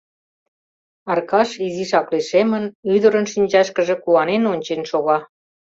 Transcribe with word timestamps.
—Аркаш 1.11 1.49
изишак 1.67 2.07
лишемын, 2.13 2.63
ӱдырын 2.93 3.25
шинчашкыже 3.33 3.95
куанен 4.03 4.43
ончен 4.53 4.81
шога. 4.89 5.17